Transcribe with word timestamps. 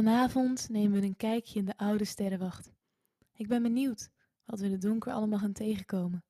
Vanavond 0.00 0.68
nemen 0.68 1.00
we 1.00 1.06
een 1.06 1.16
kijkje 1.16 1.58
in 1.58 1.64
de 1.64 1.76
oude 1.76 2.04
sterrenwacht. 2.04 2.70
Ik 3.32 3.48
ben 3.48 3.62
benieuwd 3.62 4.10
wat 4.44 4.60
we 4.60 4.66
in 4.66 4.72
het 4.72 4.80
donker 4.80 5.12
allemaal 5.12 5.38
gaan 5.38 5.52
tegenkomen. 5.52 6.24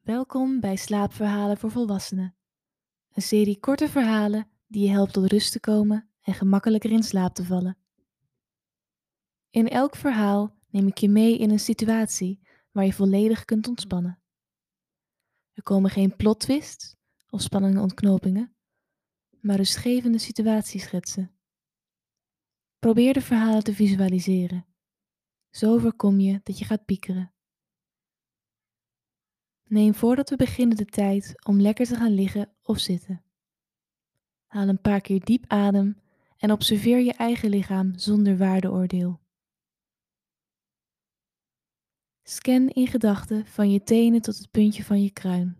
Welkom 0.00 0.60
bij 0.60 0.76
Slaapverhalen 0.76 1.56
voor 1.56 1.70
Volwassenen. 1.70 2.36
Een 3.12 3.22
serie 3.22 3.60
korte 3.60 3.88
verhalen 3.88 4.48
die 4.66 4.84
je 4.84 4.90
helpt 4.90 5.12
tot 5.12 5.26
rust 5.32 5.52
te 5.52 5.60
komen 5.60 6.10
en 6.22 6.34
gemakkelijker 6.34 6.90
in 6.90 7.02
slaap 7.02 7.34
te 7.34 7.44
vallen. 7.44 7.78
In 9.50 9.68
elk 9.68 9.96
verhaal 9.96 10.56
neem 10.70 10.86
ik 10.86 10.98
je 10.98 11.08
mee 11.08 11.38
in 11.38 11.50
een 11.50 11.60
situatie 11.60 12.40
waar 12.72 12.84
je 12.84 12.92
volledig 12.92 13.44
kunt 13.44 13.68
ontspannen. 13.68 14.22
Er 15.52 15.62
komen 15.62 15.90
geen 15.90 16.16
plot 16.16 16.40
twists 16.40 16.96
of 17.30 17.40
spannende 17.40 17.80
ontknopingen, 17.80 18.54
maar 19.42 19.56
rustgevende 19.56 20.18
situatieschetsen. 20.18 21.30
Probeer 22.78 23.12
de 23.12 23.20
verhalen 23.20 23.64
te 23.64 23.74
visualiseren. 23.74 24.66
Zo 25.50 25.78
voorkom 25.78 26.20
je 26.20 26.40
dat 26.42 26.58
je 26.58 26.64
gaat 26.64 26.84
piekeren. 26.84 27.32
Neem 29.64 29.94
voordat 29.94 30.30
we 30.30 30.36
beginnen 30.36 30.76
de 30.76 30.84
tijd 30.84 31.46
om 31.46 31.60
lekker 31.60 31.86
te 31.86 31.96
gaan 31.96 32.14
liggen 32.14 32.52
of 32.62 32.78
zitten. 32.78 33.24
Haal 34.46 34.68
een 34.68 34.80
paar 34.80 35.00
keer 35.00 35.24
diep 35.24 35.44
adem 35.46 36.00
en 36.36 36.52
observeer 36.52 36.98
je 36.98 37.12
eigen 37.12 37.50
lichaam 37.50 37.98
zonder 37.98 38.36
waardeoordeel. 38.36 39.20
Scan 42.22 42.68
in 42.68 42.86
gedachten 42.86 43.46
van 43.46 43.70
je 43.70 43.82
tenen 43.82 44.20
tot 44.20 44.38
het 44.38 44.50
puntje 44.50 44.84
van 44.84 45.02
je 45.02 45.10
kruin. 45.10 45.56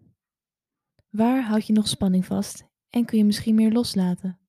Waar 1.09 1.43
houd 1.43 1.67
je 1.67 1.73
nog 1.73 1.89
spanning 1.89 2.25
vast 2.25 2.70
en 2.91 3.05
kun 3.05 3.19
je 3.19 3.25
misschien 3.25 3.55
meer 3.55 3.73
loslaten? 3.73 4.41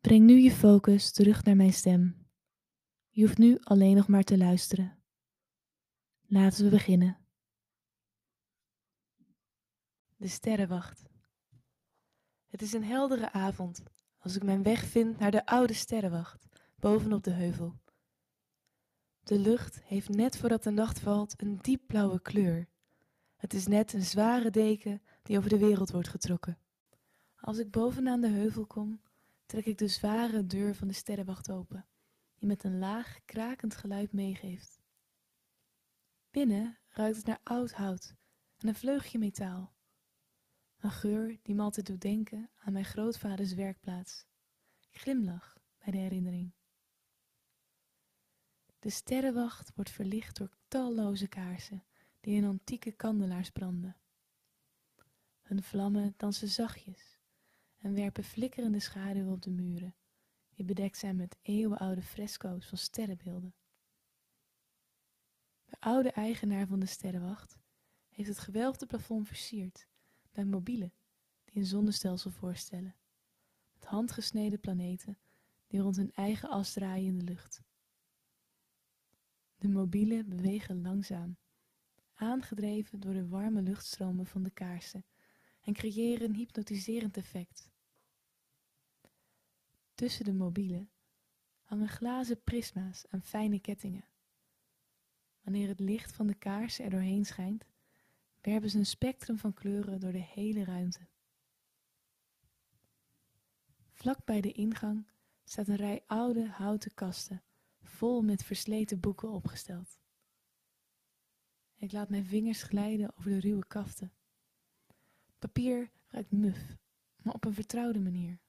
Breng 0.00 0.24
nu 0.24 0.38
je 0.38 0.50
focus 0.50 1.12
terug 1.12 1.44
naar 1.44 1.56
mijn 1.56 1.72
stem. 1.72 2.30
Je 3.08 3.22
hoeft 3.22 3.38
nu 3.38 3.58
alleen 3.60 3.96
nog 3.96 4.08
maar 4.08 4.22
te 4.22 4.38
luisteren. 4.38 5.02
Laten 6.20 6.64
we 6.64 6.70
beginnen. 6.70 7.26
De 10.16 10.28
sterrenwacht. 10.28 11.02
Het 12.46 12.62
is 12.62 12.72
een 12.72 12.84
heldere 12.84 13.32
avond 13.32 13.82
als 14.18 14.36
ik 14.36 14.42
mijn 14.42 14.62
weg 14.62 14.84
vind 14.84 15.18
naar 15.18 15.30
de 15.30 15.46
oude 15.46 15.72
sterrenwacht 15.72 16.48
bovenop 16.76 17.24
de 17.24 17.30
heuvel. 17.30 17.80
De 19.22 19.38
lucht 19.38 19.82
heeft 19.82 20.08
net 20.08 20.36
voordat 20.36 20.62
de 20.62 20.70
nacht 20.70 21.00
valt 21.00 21.42
een 21.42 21.56
diepblauwe 21.56 22.20
kleur. 22.22 22.71
Het 23.42 23.54
is 23.54 23.66
net 23.66 23.92
een 23.92 24.02
zware 24.02 24.50
deken 24.50 25.02
die 25.22 25.38
over 25.38 25.50
de 25.50 25.58
wereld 25.58 25.90
wordt 25.90 26.08
getrokken. 26.08 26.58
Als 27.36 27.58
ik 27.58 27.70
bovenaan 27.70 28.20
de 28.20 28.28
heuvel 28.28 28.66
kom, 28.66 29.00
trek 29.46 29.66
ik 29.66 29.78
de 29.78 29.88
zware 29.88 30.46
deur 30.46 30.74
van 30.74 30.88
de 30.88 30.94
sterrenwacht 30.94 31.50
open, 31.50 31.86
die 32.34 32.48
met 32.48 32.64
een 32.64 32.78
laag, 32.78 33.18
krakend 33.24 33.74
geluid 33.74 34.12
meegeeft. 34.12 34.80
Binnen 36.30 36.78
ruikt 36.88 37.16
het 37.16 37.26
naar 37.26 37.40
oud 37.42 37.72
hout 37.72 38.14
en 38.56 38.68
een 38.68 38.74
vleugje 38.74 39.18
metaal. 39.18 39.72
Een 40.78 40.90
geur 40.90 41.38
die 41.42 41.54
me 41.54 41.62
altijd 41.62 41.86
doet 41.86 42.00
denken 42.00 42.50
aan 42.58 42.72
mijn 42.72 42.84
grootvaders 42.84 43.54
werkplaats. 43.54 44.26
Ik 44.90 45.00
glimlach 45.00 45.56
bij 45.78 45.92
de 45.92 45.98
herinnering. 45.98 46.52
De 48.78 48.90
sterrenwacht 48.90 49.72
wordt 49.74 49.90
verlicht 49.90 50.36
door 50.36 50.56
talloze 50.68 51.28
kaarsen 51.28 51.84
die 52.22 52.34
in 52.34 52.44
antieke 52.44 52.92
kandelaars 52.92 53.50
branden. 53.50 53.96
Hun 55.40 55.62
vlammen 55.62 56.14
dansen 56.16 56.48
zachtjes 56.48 57.18
en 57.76 57.94
werpen 57.94 58.24
flikkerende 58.24 58.80
schaduwen 58.80 59.32
op 59.32 59.42
de 59.42 59.50
muren, 59.50 59.94
die 60.54 60.64
bedekt 60.64 60.98
zijn 60.98 61.16
met 61.16 61.36
eeuwenoude 61.42 62.02
fresco's 62.02 62.66
van 62.66 62.78
sterrenbeelden. 62.78 63.54
De 65.64 65.76
oude 65.80 66.10
eigenaar 66.10 66.66
van 66.66 66.80
de 66.80 66.86
sterrenwacht 66.86 67.58
heeft 68.08 68.28
het 68.28 68.38
gewelfde 68.38 68.86
plafond 68.86 69.26
versierd 69.26 69.86
met 70.32 70.50
mobielen 70.50 70.92
die 71.44 71.56
een 71.56 71.66
zonnestelsel 71.66 72.30
voorstellen, 72.30 72.96
met 73.72 73.84
handgesneden 73.84 74.60
planeten 74.60 75.18
die 75.66 75.80
rond 75.80 75.96
hun 75.96 76.12
eigen 76.12 76.48
as 76.48 76.72
draaien 76.72 77.06
in 77.06 77.18
de 77.18 77.24
lucht. 77.24 77.62
De 79.56 79.68
mobielen 79.68 80.28
bewegen 80.28 80.82
langzaam, 80.82 81.36
aangedreven 82.14 83.00
door 83.00 83.12
de 83.12 83.28
warme 83.28 83.62
luchtstromen 83.62 84.26
van 84.26 84.42
de 84.42 84.50
kaarsen 84.50 85.04
en 85.60 85.72
creëren 85.72 86.28
een 86.28 86.34
hypnotiserend 86.34 87.16
effect. 87.16 87.70
Tussen 89.94 90.24
de 90.24 90.32
mobielen 90.32 90.90
hangen 91.62 91.88
glazen 91.88 92.42
prisma's 92.42 93.06
aan 93.08 93.22
fijne 93.22 93.60
kettingen. 93.60 94.08
Wanneer 95.40 95.68
het 95.68 95.80
licht 95.80 96.12
van 96.12 96.26
de 96.26 96.34
kaarsen 96.34 96.84
er 96.84 96.90
doorheen 96.90 97.24
schijnt, 97.24 97.66
werpen 98.40 98.70
ze 98.70 98.78
een 98.78 98.86
spectrum 98.86 99.38
van 99.38 99.54
kleuren 99.54 100.00
door 100.00 100.12
de 100.12 100.22
hele 100.22 100.64
ruimte. 100.64 101.06
Vlak 103.90 104.24
bij 104.24 104.40
de 104.40 104.52
ingang 104.52 105.06
staat 105.44 105.68
een 105.68 105.76
rij 105.76 106.04
oude 106.06 106.48
houten 106.48 106.94
kasten 106.94 107.42
vol 107.82 108.22
met 108.22 108.44
versleten 108.44 109.00
boeken 109.00 109.30
opgesteld. 109.30 110.01
Ik 111.82 111.92
laat 111.92 112.08
mijn 112.08 112.24
vingers 112.24 112.62
glijden 112.62 113.16
over 113.18 113.30
de 113.30 113.40
ruwe 113.40 113.66
kaften. 113.66 114.12
Papier 115.38 115.90
ruikt 116.06 116.30
muf, 116.30 116.76
maar 117.16 117.34
op 117.34 117.44
een 117.44 117.54
vertrouwde 117.54 118.00
manier. 118.00 118.40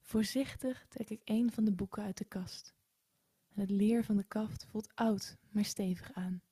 Voorzichtig 0.00 0.86
trek 0.88 1.10
ik 1.10 1.20
een 1.24 1.52
van 1.52 1.64
de 1.64 1.72
boeken 1.72 2.02
uit 2.02 2.18
de 2.18 2.24
kast. 2.24 2.74
En 3.54 3.60
het 3.60 3.70
leer 3.70 4.04
van 4.04 4.16
de 4.16 4.24
kaft 4.24 4.64
voelt 4.64 4.94
oud, 4.94 5.36
maar 5.50 5.64
stevig 5.64 6.12
aan. 6.12 6.42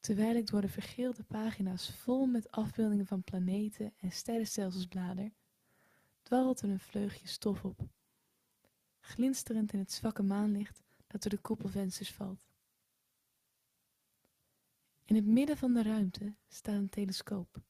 Terwijl 0.00 0.36
ik 0.36 0.46
door 0.46 0.60
de 0.60 0.68
vergeelde 0.68 1.22
pagina's 1.22 1.96
vol 1.96 2.26
met 2.26 2.50
afbeeldingen 2.50 3.06
van 3.06 3.24
planeten 3.24 3.94
en 3.96 4.12
sterrenstelsels 4.12 4.86
blader, 4.86 5.32
dwarrelt 6.22 6.60
er 6.60 6.68
een 6.68 6.80
vleugje 6.80 7.28
stof 7.28 7.64
op 7.64 7.88
glinsterend 9.00 9.72
in 9.72 9.78
het 9.78 9.92
zwakke 9.92 10.22
maanlicht 10.22 10.82
dat 11.06 11.22
door 11.22 11.30
de 11.30 11.40
koepelvensters 11.40 12.12
valt. 12.12 12.52
In 15.04 15.14
het 15.14 15.26
midden 15.26 15.56
van 15.56 15.74
de 15.74 15.82
ruimte 15.82 16.34
staat 16.48 16.74
een 16.74 16.88
telescoop. 16.88 17.62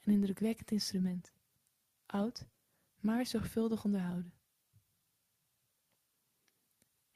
Een 0.00 0.12
indrukwekkend 0.12 0.70
instrument. 0.70 1.32
Oud, 2.06 2.46
maar 3.00 3.26
zorgvuldig 3.26 3.84
onderhouden. 3.84 4.34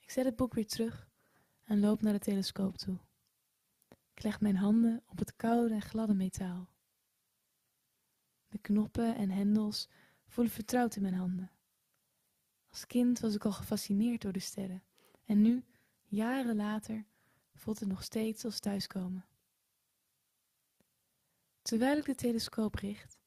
Ik 0.01 0.11
zet 0.11 0.25
het 0.25 0.37
boek 0.37 0.55
weer 0.55 0.67
terug 0.67 1.09
en 1.65 1.81
loop 1.81 2.03
naar 2.03 2.13
de 2.13 2.19
telescoop 2.19 2.77
toe. 2.77 2.99
Ik 4.15 4.23
leg 4.23 4.41
mijn 4.41 4.57
handen 4.57 5.03
op 5.07 5.19
het 5.19 5.37
koude 5.37 5.75
en 5.75 5.83
gladde 5.83 6.15
metaal. 6.15 6.69
De 8.49 8.59
knoppen 8.59 9.17
en 9.17 9.31
hendels 9.31 9.89
voelen 10.27 10.53
vertrouwd 10.53 10.97
in 10.97 11.03
mijn 11.03 11.15
handen. 11.15 11.51
Als 12.69 12.87
kind 12.87 13.21
was 13.21 13.35
ik 13.35 13.45
al 13.45 13.53
gefascineerd 13.53 14.23
door 14.23 14.33
de 14.33 14.39
sterren. 14.39 14.83
En 15.25 15.43
nu, 15.43 15.65
jaren 16.05 16.57
later, 16.57 17.07
voelt 17.59 17.79
het 17.79 17.89
nog 17.89 18.03
steeds 18.03 18.45
als 18.45 18.61
thuiskomen. 18.61 19.27
Terwijl 21.63 21.99
ik 21.99 22.05
de 22.05 22.15
telescoop 22.15 22.75
richt, 22.75 23.19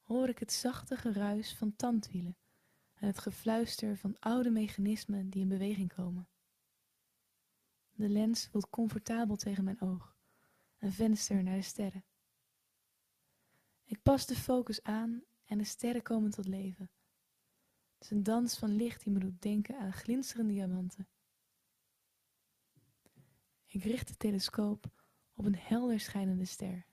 hoor 0.00 0.28
ik 0.28 0.38
het 0.38 0.52
zachte 0.52 0.96
geruis 0.96 1.54
van 1.56 1.76
tandwielen 1.76 2.36
en 2.94 3.06
het 3.06 3.18
gefluister 3.18 3.96
van 3.96 4.18
oude 4.18 4.50
mechanismen 4.50 5.30
die 5.30 5.42
in 5.42 5.48
beweging 5.48 5.94
komen. 5.94 6.28
De 7.90 8.08
lens 8.08 8.46
voelt 8.46 8.70
comfortabel 8.70 9.36
tegen 9.36 9.64
mijn 9.64 9.80
oog, 9.80 10.16
een 10.78 10.92
venster 10.92 11.42
naar 11.42 11.56
de 11.56 11.62
sterren. 11.62 12.04
Ik 13.84 14.02
pas 14.02 14.26
de 14.26 14.36
focus 14.36 14.82
aan 14.82 15.24
en 15.44 15.58
de 15.58 15.64
sterren 15.64 16.02
komen 16.02 16.30
tot 16.30 16.46
leven. 16.46 16.90
Het 17.94 18.04
is 18.04 18.10
een 18.10 18.22
dans 18.22 18.58
van 18.58 18.76
licht 18.76 19.04
die 19.04 19.12
me 19.12 19.18
doet 19.18 19.42
denken 19.42 19.78
aan 19.78 19.92
glinsterende 19.92 20.52
diamanten. 20.52 21.08
Ik 23.72 23.82
richt 23.82 24.08
de 24.08 24.16
telescoop 24.16 24.90
op 25.32 25.44
een 25.44 25.56
helder 25.56 26.00
schijnende 26.00 26.44
ster. 26.44 26.86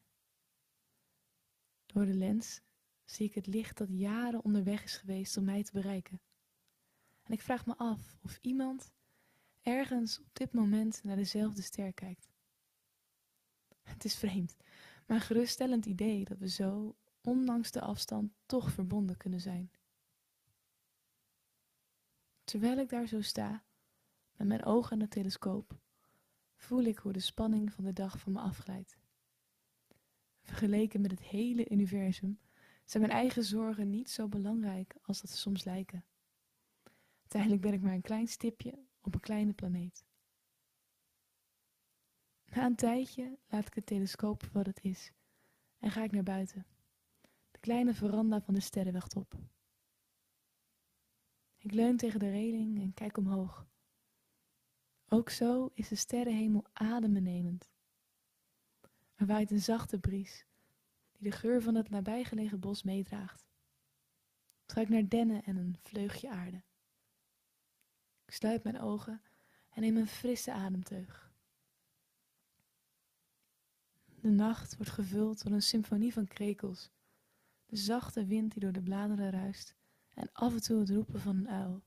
Door 1.85 2.05
de 2.05 2.13
lens 2.13 2.61
zie 3.05 3.25
ik 3.25 3.33
het 3.33 3.47
licht 3.47 3.77
dat 3.77 3.87
jaren 3.91 4.43
onderweg 4.43 4.83
is 4.83 4.97
geweest 4.97 5.37
om 5.37 5.43
mij 5.43 5.63
te 5.63 5.71
bereiken. 5.71 6.21
En 7.23 7.33
ik 7.33 7.41
vraag 7.41 7.65
me 7.65 7.77
af 7.77 8.17
of 8.21 8.37
iemand 8.41 8.91
ergens 9.61 10.19
op 10.19 10.29
dit 10.33 10.53
moment 10.53 11.03
naar 11.03 11.15
dezelfde 11.15 11.61
ster 11.61 11.93
kijkt. 11.93 12.29
Het 13.83 14.05
is 14.05 14.15
vreemd, 14.15 14.55
maar 15.05 15.17
een 15.17 15.23
geruststellend 15.23 15.85
idee 15.85 16.25
dat 16.25 16.37
we 16.37 16.49
zo, 16.49 16.95
ondanks 17.21 17.71
de 17.71 17.81
afstand, 17.81 18.33
toch 18.45 18.71
verbonden 18.71 19.17
kunnen 19.17 19.41
zijn. 19.41 19.71
Terwijl 22.43 22.77
ik 22.77 22.89
daar 22.89 23.07
zo 23.07 23.21
sta, 23.21 23.63
met 24.35 24.47
mijn 24.47 24.65
ogen 24.65 24.91
aan 24.91 24.99
de 24.99 25.07
telescoop, 25.07 25.79
voel 26.57 26.83
ik 26.83 26.97
hoe 26.97 27.13
de 27.13 27.19
spanning 27.19 27.73
van 27.73 27.83
de 27.83 27.93
dag 27.93 28.19
van 28.19 28.31
me 28.31 28.39
afglijdt. 28.39 28.97
Vergeleken 30.41 31.01
met 31.01 31.11
het 31.11 31.21
hele 31.21 31.69
universum 31.69 32.39
zijn 32.85 33.03
mijn 33.03 33.15
eigen 33.15 33.43
zorgen 33.43 33.89
niet 33.89 34.09
zo 34.09 34.27
belangrijk 34.27 34.95
als 35.01 35.21
dat 35.21 35.29
ze 35.29 35.37
soms 35.37 35.63
lijken. 35.63 36.05
Uiteindelijk 37.19 37.61
ben 37.61 37.73
ik 37.73 37.81
maar 37.81 37.93
een 37.93 38.01
klein 38.01 38.27
stipje 38.27 38.85
op 39.01 39.13
een 39.13 39.19
kleine 39.19 39.53
planeet. 39.53 40.05
Na 42.45 42.65
een 42.65 42.75
tijdje 42.75 43.37
laat 43.47 43.67
ik 43.67 43.73
de 43.73 43.83
telescoop 43.83 44.43
wat 44.51 44.65
het 44.65 44.83
is 44.83 45.11
en 45.79 45.91
ga 45.91 46.03
ik 46.03 46.11
naar 46.11 46.23
buiten, 46.23 46.65
de 47.51 47.59
kleine 47.59 47.93
veranda 47.93 48.41
van 48.41 48.53
de 48.53 48.59
sterrenwacht 48.59 49.15
op. 49.15 49.35
Ik 51.57 51.71
leun 51.71 51.97
tegen 51.97 52.19
de 52.19 52.29
reling 52.29 52.81
en 52.81 52.93
kijk 52.93 53.17
omhoog. 53.17 53.67
Ook 55.09 55.29
zo 55.29 55.71
is 55.73 55.87
de 55.87 55.95
sterrenhemel 55.95 56.65
adembenemend. 56.73 57.69
Er 59.15 59.25
waait 59.25 59.51
een 59.51 59.61
zachte 59.61 59.99
bries 59.99 60.45
die 61.11 61.29
de 61.29 61.37
geur 61.37 61.61
van 61.61 61.75
het 61.75 61.89
nabijgelegen 61.89 62.59
bos 62.59 62.83
meedraagt. 62.83 63.45
Het 64.61 64.71
ruikt 64.71 64.91
naar 64.91 65.09
dennen 65.09 65.43
en 65.43 65.57
een 65.57 65.77
vleugje 65.83 66.29
aarde. 66.29 66.63
Ik 68.25 68.33
sluit 68.33 68.63
mijn 68.63 68.79
ogen 68.79 69.21
en 69.69 69.81
neem 69.81 69.97
een 69.97 70.07
frisse 70.07 70.53
ademteug. 70.53 71.31
De 74.21 74.29
nacht 74.29 74.75
wordt 74.75 74.91
gevuld 74.91 75.43
door 75.43 75.53
een 75.53 75.61
symfonie 75.61 76.13
van 76.13 76.27
krekels, 76.27 76.91
de 77.65 77.75
zachte 77.75 78.25
wind 78.25 78.51
die 78.51 78.61
door 78.61 78.71
de 78.71 78.81
bladeren 78.81 79.31
ruist 79.31 79.75
en 80.13 80.29
af 80.33 80.53
en 80.53 80.61
toe 80.61 80.79
het 80.79 80.89
roepen 80.89 81.19
van 81.19 81.35
een 81.35 81.49
uil. 81.49 81.83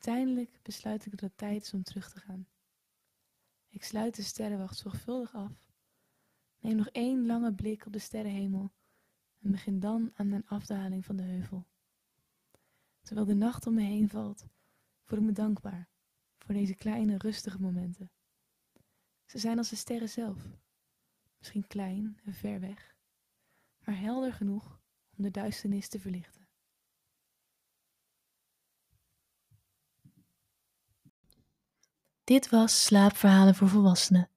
Uiteindelijk 0.00 0.62
besluit 0.62 1.06
ik 1.06 1.10
dat 1.10 1.20
het 1.20 1.36
tijd 1.36 1.62
is 1.62 1.72
om 1.72 1.82
terug 1.82 2.12
te 2.12 2.20
gaan. 2.20 2.48
Ik 3.68 3.84
sluit 3.84 4.16
de 4.16 4.22
sterrenwacht 4.22 4.78
zorgvuldig 4.78 5.34
af, 5.34 5.72
neem 6.58 6.76
nog 6.76 6.88
één 6.88 7.26
lange 7.26 7.54
blik 7.54 7.86
op 7.86 7.92
de 7.92 7.98
sterrenhemel 7.98 8.72
en 9.38 9.50
begin 9.50 9.80
dan 9.80 10.10
aan 10.14 10.28
mijn 10.28 10.46
afdaling 10.46 11.04
van 11.04 11.16
de 11.16 11.22
heuvel. 11.22 11.66
Terwijl 13.02 13.26
de 13.26 13.34
nacht 13.34 13.66
om 13.66 13.74
me 13.74 13.82
heen 13.82 14.08
valt, 14.08 14.46
voel 15.04 15.18
ik 15.18 15.24
me 15.24 15.32
dankbaar 15.32 15.88
voor 16.38 16.54
deze 16.54 16.74
kleine 16.74 17.18
rustige 17.18 17.60
momenten. 17.60 18.10
Ze 19.24 19.38
zijn 19.38 19.58
als 19.58 19.68
de 19.68 19.76
sterren 19.76 20.08
zelf, 20.08 20.58
misschien 21.38 21.66
klein 21.66 22.20
en 22.24 22.34
ver 22.34 22.60
weg, 22.60 22.96
maar 23.84 23.98
helder 23.98 24.32
genoeg 24.32 24.80
om 25.16 25.22
de 25.22 25.30
duisternis 25.30 25.88
te 25.88 26.00
verlichten. 26.00 26.39
Dit 32.30 32.48
was 32.48 32.84
Slaapverhalen 32.84 33.54
voor 33.54 33.68
Volwassenen. 33.68 34.28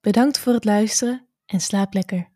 Bedankt 0.00 0.38
voor 0.38 0.52
het 0.52 0.64
luisteren 0.64 1.26
en 1.44 1.60
slaap 1.60 1.94
lekker. 1.94 2.28